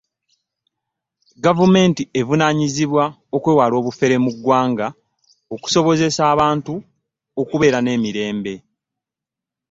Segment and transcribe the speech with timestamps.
[1.43, 3.03] gavumenti evunanyizibwa
[3.35, 4.87] okwewala obufeere mu gwanga
[5.55, 6.67] okusobozesa abant
[7.41, 8.53] okubeera n'emirembe